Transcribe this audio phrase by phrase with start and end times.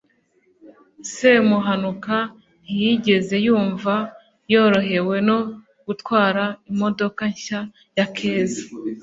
[1.13, 2.15] semuhanuka
[2.63, 3.93] ntiyigeze yumva
[4.53, 5.39] yorohewe no
[5.87, 7.59] gutwara imodoka nshya
[7.97, 8.63] ya keza